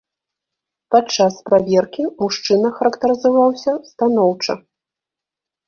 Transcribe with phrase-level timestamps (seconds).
[0.95, 4.53] Падчас праверкі мужчына характарызаваўся станоўча.